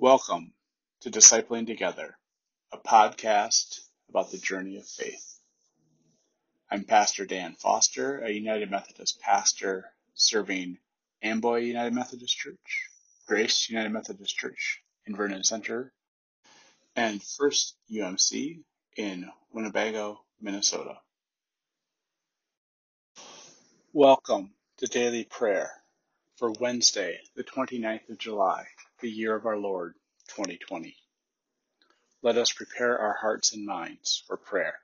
Welcome 0.00 0.52
to 1.00 1.10
Discipling 1.10 1.66
Together, 1.66 2.16
a 2.70 2.78
podcast 2.78 3.80
about 4.08 4.30
the 4.30 4.38
journey 4.38 4.76
of 4.76 4.86
faith. 4.86 5.40
I'm 6.70 6.84
Pastor 6.84 7.26
Dan 7.26 7.54
Foster, 7.54 8.20
a 8.20 8.30
United 8.30 8.70
Methodist 8.70 9.20
pastor 9.20 9.90
serving 10.14 10.78
Amboy 11.20 11.62
United 11.62 11.94
Methodist 11.94 12.38
Church, 12.38 12.90
Grace 13.26 13.68
United 13.68 13.88
Methodist 13.88 14.36
Church 14.36 14.84
in 15.04 15.16
Vernon 15.16 15.42
Center, 15.42 15.92
and 16.94 17.20
First 17.20 17.74
UMC 17.90 18.60
in 18.96 19.28
Winnebago, 19.52 20.20
Minnesota. 20.40 21.00
Welcome 23.92 24.52
to 24.76 24.86
daily 24.86 25.24
prayer 25.24 25.72
for 26.38 26.52
Wednesday, 26.52 27.18
the 27.34 27.42
29th 27.42 28.10
of 28.10 28.18
July, 28.18 28.64
the 29.00 29.10
year 29.10 29.34
of 29.34 29.44
our 29.44 29.56
Lord, 29.56 29.94
2020. 30.28 30.96
Let 32.22 32.38
us 32.38 32.52
prepare 32.52 32.96
our 32.96 33.14
hearts 33.14 33.52
and 33.54 33.66
minds 33.66 34.22
for 34.24 34.36
prayer. 34.36 34.78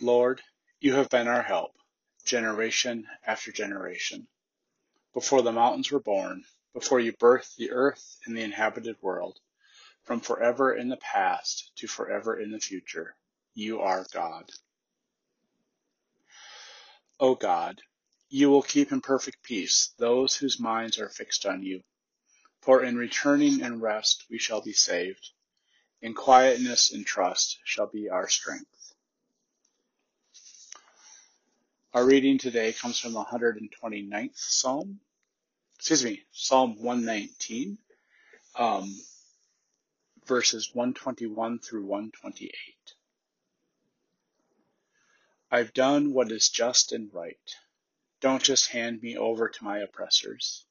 Lord, 0.00 0.40
you 0.78 0.94
have 0.94 1.10
been 1.10 1.26
our 1.26 1.42
help, 1.42 1.72
generation 2.24 3.08
after 3.26 3.50
generation. 3.50 4.28
Before 5.14 5.42
the 5.42 5.50
mountains 5.50 5.90
were 5.90 5.98
born, 5.98 6.44
before 6.74 7.00
you 7.00 7.12
birthed 7.12 7.56
the 7.56 7.72
earth 7.72 8.18
and 8.24 8.36
the 8.36 8.42
inhabited 8.42 8.94
world, 9.02 9.40
from 10.04 10.20
forever 10.20 10.72
in 10.72 10.88
the 10.88 10.96
past 10.98 11.72
to 11.78 11.88
forever 11.88 12.38
in 12.38 12.52
the 12.52 12.60
future, 12.60 13.16
you 13.54 13.80
are 13.80 14.06
God. 14.12 14.48
O 17.18 17.34
God, 17.34 17.82
you 18.32 18.48
will 18.48 18.62
keep 18.62 18.90
in 18.92 19.00
perfect 19.02 19.42
peace 19.42 19.92
those 19.98 20.34
whose 20.34 20.58
minds 20.58 20.98
are 20.98 21.10
fixed 21.10 21.44
on 21.44 21.62
you. 21.62 21.82
For 22.62 22.82
in 22.82 22.96
returning 22.96 23.60
and 23.60 23.82
rest 23.82 24.24
we 24.30 24.38
shall 24.38 24.62
be 24.62 24.72
saved. 24.72 25.28
In 26.00 26.14
quietness 26.14 26.92
and 26.92 27.04
trust 27.04 27.58
shall 27.64 27.88
be 27.88 28.08
our 28.08 28.30
strength. 28.30 28.94
Our 31.92 32.06
reading 32.06 32.38
today 32.38 32.72
comes 32.72 32.98
from 32.98 33.12
the 33.12 33.22
129th 33.22 34.38
Psalm. 34.38 35.00
Excuse 35.76 36.02
me, 36.02 36.24
Psalm 36.32 36.82
119, 36.82 37.76
um, 38.56 38.96
verses 40.24 40.70
121 40.72 41.58
through 41.58 41.84
128. 41.84 42.54
I've 45.50 45.74
done 45.74 46.14
what 46.14 46.32
is 46.32 46.48
just 46.48 46.92
and 46.92 47.12
right. 47.12 47.36
Don't 48.22 48.42
just 48.42 48.68
hand 48.68 49.02
me 49.02 49.16
over 49.16 49.48
to 49.48 49.64
my 49.64 49.80
oppressors. 49.80 50.64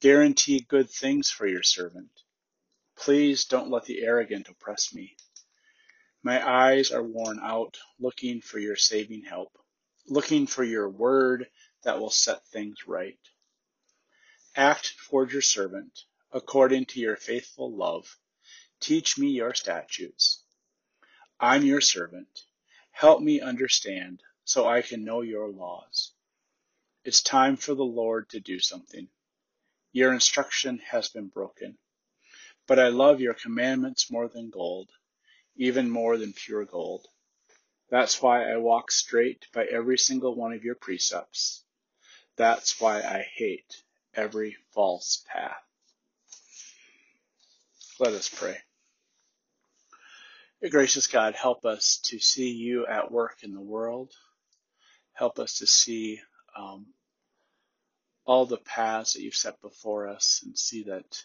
Guarantee 0.00 0.60
good 0.60 0.90
things 0.90 1.30
for 1.30 1.46
your 1.46 1.62
servant. 1.62 2.10
Please 2.96 3.46
don't 3.46 3.70
let 3.70 3.86
the 3.86 4.02
arrogant 4.02 4.46
oppress 4.46 4.92
me. 4.92 5.16
My 6.22 6.46
eyes 6.46 6.90
are 6.90 7.02
worn 7.02 7.40
out 7.42 7.78
looking 7.98 8.42
for 8.42 8.58
your 8.58 8.76
saving 8.76 9.22
help, 9.22 9.58
looking 10.06 10.46
for 10.46 10.62
your 10.62 10.90
word 10.90 11.48
that 11.82 11.98
will 11.98 12.10
set 12.10 12.46
things 12.48 12.86
right. 12.86 13.18
Act 14.54 14.92
toward 15.08 15.32
your 15.32 15.40
servant 15.40 16.04
according 16.30 16.84
to 16.84 17.00
your 17.00 17.16
faithful 17.16 17.74
love. 17.74 18.18
Teach 18.80 19.16
me 19.16 19.28
your 19.28 19.54
statutes. 19.54 20.44
I'm 21.40 21.64
your 21.64 21.80
servant. 21.80 22.44
Help 22.90 23.22
me 23.22 23.40
understand 23.40 24.22
so 24.44 24.68
I 24.68 24.82
can 24.82 25.04
know 25.04 25.22
your 25.22 25.48
laws. 25.48 26.09
It's 27.04 27.22
time 27.22 27.56
for 27.56 27.74
the 27.74 27.82
Lord 27.82 28.28
to 28.30 28.40
do 28.40 28.58
something. 28.60 29.08
Your 29.92 30.12
instruction 30.12 30.78
has 30.90 31.08
been 31.08 31.28
broken. 31.28 31.78
But 32.66 32.78
I 32.78 32.88
love 32.88 33.20
your 33.20 33.34
commandments 33.34 34.10
more 34.10 34.28
than 34.28 34.50
gold, 34.50 34.90
even 35.56 35.90
more 35.90 36.18
than 36.18 36.32
pure 36.32 36.64
gold. 36.64 37.06
That's 37.90 38.20
why 38.22 38.52
I 38.52 38.58
walk 38.58 38.90
straight 38.90 39.46
by 39.52 39.64
every 39.64 39.98
single 39.98 40.34
one 40.34 40.52
of 40.52 40.62
your 40.62 40.76
precepts. 40.76 41.64
That's 42.36 42.80
why 42.80 43.00
I 43.00 43.26
hate 43.34 43.82
every 44.14 44.56
false 44.72 45.24
path. 45.26 45.62
Let 47.98 48.12
us 48.12 48.28
pray. 48.28 48.58
Gracious 50.70 51.06
God, 51.06 51.34
help 51.34 51.64
us 51.64 51.98
to 52.04 52.18
see 52.18 52.50
you 52.50 52.86
at 52.86 53.10
work 53.10 53.38
in 53.42 53.52
the 53.52 53.60
world. 53.60 54.12
Help 55.14 55.38
us 55.38 55.58
to 55.58 55.66
see 55.66 56.20
um, 56.60 56.86
all 58.24 58.46
the 58.46 58.58
paths 58.58 59.14
that 59.14 59.22
you've 59.22 59.34
set 59.34 59.60
before 59.62 60.08
us 60.08 60.42
and 60.44 60.56
see 60.58 60.84
that 60.84 61.24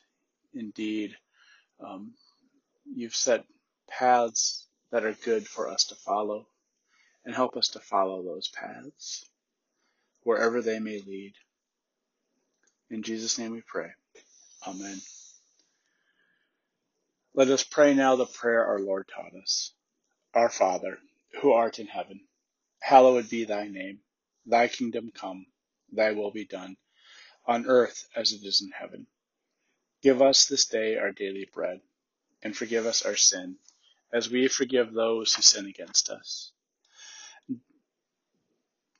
indeed 0.54 1.16
um, 1.86 2.14
you've 2.96 3.16
set 3.16 3.46
paths 3.90 4.68
that 4.92 5.06
are 5.06 5.16
good 5.26 5.48
for 5.48 5.70
us 5.70 5.86
to 5.86 5.96
follow 5.96 6.48
and 7.26 7.36
help 7.36 7.58
us 7.58 7.70
to 7.70 7.80
follow 7.80 8.24
those 8.24 8.48
paths 8.50 9.30
wherever 10.24 10.62
they 10.62 10.80
may 10.80 11.02
lead. 11.02 11.34
In 12.90 13.04
Jesus' 13.04 13.38
name 13.38 13.52
we 13.52 13.62
pray. 13.62 13.90
Amen. 14.68 15.00
Let 17.34 17.50
us 17.50 17.64
pray 17.64 17.94
now 17.94 18.16
the 18.16 18.26
prayer 18.26 18.66
our 18.66 18.80
Lord 18.80 19.10
taught 19.14 19.36
us. 19.42 19.72
Our 20.34 20.50
Father, 20.50 20.98
who 21.42 21.52
art 21.52 21.80
in 21.80 21.88
heaven, 21.88 22.22
hallowed 22.80 23.30
be 23.30 23.46
thy 23.46 23.68
name. 23.68 24.00
Thy 24.46 24.68
kingdom 24.68 25.12
come, 25.14 25.48
thy 25.92 26.12
will 26.14 26.32
be 26.32 26.46
done, 26.46 26.78
on 27.48 27.68
earth 27.68 28.08
as 28.16 28.34
it 28.34 28.46
is 28.46 28.62
in 28.62 28.72
heaven. 28.72 29.08
Give 30.04 30.22
us 30.22 30.46
this 30.48 30.66
day 30.66 30.98
our 30.98 31.12
daily 31.12 31.48
bread, 31.54 31.82
and 32.44 32.56
forgive 32.56 32.86
us 32.86 33.04
our 33.04 33.16
sin, 33.16 33.58
as 34.14 34.30
we 34.30 34.48
forgive 34.48 34.94
those 34.94 35.34
who 35.34 35.42
sin 35.42 35.66
against 35.68 36.10
us. 36.10 36.52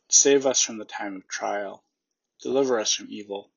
Save 0.10 0.46
us 0.46 0.62
from 0.62 0.78
the 0.78 0.86
time 0.86 1.16
of 1.16 1.28
trial. 1.28 1.84
Deliver 2.42 2.80
us 2.80 2.94
from 2.94 3.08
evil. 3.10 3.52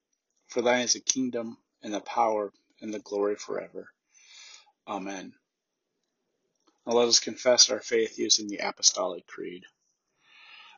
For 0.49 0.63
thine 0.63 0.83
is 0.83 0.95
the 0.95 1.01
kingdom, 1.01 1.59
and 1.83 1.95
the 1.95 2.01
power, 2.01 2.53
and 2.81 2.93
the 2.93 3.01
glory 3.01 3.37
forever. 3.37 3.91
Amen. 4.87 5.35
Now 6.87 6.95
let 6.95 7.09
us 7.09 7.21
confess 7.21 7.71
our 7.71 7.81
faith 7.81 8.19
using 8.19 8.49
the 8.49 8.59
Apostolic 8.59 9.27
Creed. 9.27 9.65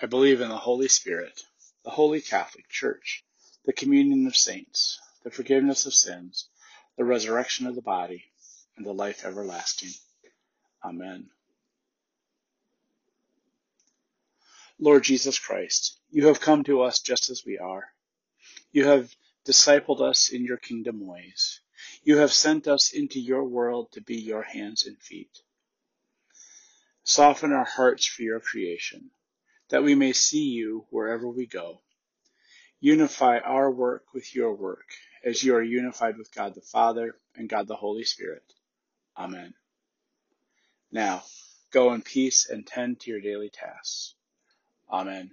I 0.00 0.06
believe 0.06 0.40
in 0.40 0.48
the 0.48 0.56
Holy 0.56 0.86
Spirit, 0.86 1.42
the 1.82 1.90
Holy 1.90 2.20
Catholic 2.20 2.68
Church, 2.68 3.24
the 3.64 3.72
communion 3.72 4.28
of 4.28 4.36
saints, 4.36 5.00
the 5.24 5.30
forgiveness 5.30 5.86
of 5.86 5.94
sins, 5.94 6.48
the 6.96 7.04
resurrection 7.04 7.66
of 7.66 7.74
the 7.74 7.82
body, 7.82 8.24
and 8.76 8.86
the 8.86 8.92
life 8.92 9.24
everlasting. 9.24 9.90
Amen. 10.84 11.30
Lord 14.78 15.02
Jesus 15.02 15.36
Christ, 15.36 15.98
you 16.10 16.28
have 16.28 16.40
come 16.40 16.62
to 16.62 16.82
us 16.82 17.00
just 17.00 17.28
as 17.28 17.44
we 17.44 17.58
are. 17.58 17.88
You 18.70 18.86
have 18.86 19.12
discipled 19.44 20.00
us 20.00 20.28
in 20.28 20.44
your 20.44 20.58
kingdom 20.58 21.04
ways. 21.04 21.60
You 22.04 22.18
have 22.18 22.32
sent 22.32 22.68
us 22.68 22.92
into 22.92 23.18
your 23.18 23.42
world 23.42 23.90
to 23.92 24.00
be 24.00 24.20
your 24.20 24.42
hands 24.42 24.86
and 24.86 24.96
feet. 25.02 25.40
Soften 27.02 27.52
our 27.52 27.64
hearts 27.64 28.06
for 28.06 28.22
your 28.22 28.38
creation 28.38 29.10
that 29.70 29.82
we 29.84 29.94
may 29.94 30.12
see 30.12 30.44
you 30.50 30.86
wherever 30.90 31.28
we 31.28 31.46
go. 31.46 31.80
Unify 32.80 33.38
our 33.38 33.70
work 33.70 34.04
with 34.14 34.34
your 34.34 34.54
work, 34.54 34.86
as 35.24 35.42
you 35.42 35.54
are 35.54 35.62
unified 35.62 36.16
with 36.16 36.34
God 36.34 36.54
the 36.54 36.60
Father 36.60 37.16
and 37.36 37.48
God 37.48 37.66
the 37.66 37.76
Holy 37.76 38.04
Spirit. 38.04 38.44
Amen. 39.16 39.54
Now, 40.92 41.22
go 41.72 41.92
in 41.92 42.02
peace 42.02 42.48
and 42.48 42.66
tend 42.66 43.00
to 43.00 43.10
your 43.10 43.20
daily 43.20 43.50
tasks. 43.50 44.14
Amen. 44.90 45.32